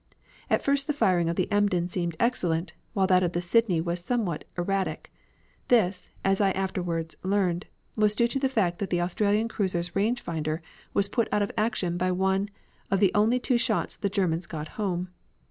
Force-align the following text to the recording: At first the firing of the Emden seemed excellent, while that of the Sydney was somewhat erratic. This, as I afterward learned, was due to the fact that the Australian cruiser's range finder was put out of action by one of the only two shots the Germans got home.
At 0.49 0.63
first 0.63 0.87
the 0.87 0.93
firing 0.93 1.29
of 1.29 1.35
the 1.35 1.47
Emden 1.51 1.87
seemed 1.87 2.17
excellent, 2.19 2.73
while 2.93 3.05
that 3.05 3.21
of 3.21 3.33
the 3.33 3.39
Sydney 3.39 3.79
was 3.79 3.99
somewhat 3.99 4.45
erratic. 4.57 5.13
This, 5.67 6.09
as 6.25 6.41
I 6.41 6.49
afterward 6.53 7.13
learned, 7.21 7.67
was 7.95 8.15
due 8.15 8.25
to 8.29 8.39
the 8.39 8.49
fact 8.49 8.79
that 8.79 8.89
the 8.89 8.99
Australian 9.01 9.47
cruiser's 9.47 9.95
range 9.95 10.19
finder 10.19 10.63
was 10.95 11.07
put 11.07 11.27
out 11.31 11.43
of 11.43 11.51
action 11.55 11.97
by 11.97 12.11
one 12.11 12.49
of 12.89 12.99
the 12.99 13.11
only 13.13 13.39
two 13.39 13.59
shots 13.59 13.95
the 13.95 14.09
Germans 14.09 14.47
got 14.47 14.69
home. 14.69 15.09